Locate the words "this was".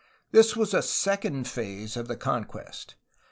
0.31-0.73